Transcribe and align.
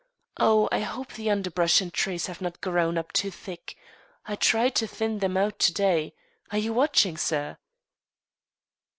Oh, 0.39 0.67
I 0.71 0.79
hope 0.79 1.13
the 1.13 1.29
underbrush 1.29 1.79
and 1.79 1.93
trees 1.93 2.25
have 2.25 2.41
not 2.41 2.59
grown 2.59 2.97
up 2.97 3.11
too 3.11 3.29
thick! 3.29 3.75
I 4.25 4.35
tried 4.35 4.73
to 4.77 4.87
thin 4.87 5.19
them 5.19 5.37
out 5.37 5.59
to 5.59 5.73
day. 5.73 6.15
Are 6.49 6.57
you 6.57 6.73
watching, 6.73 7.17
sir?" 7.17 7.59